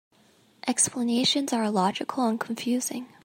[0.67, 3.07] Explanations are illogical and confusing.